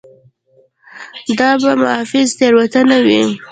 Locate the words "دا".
1.39-1.49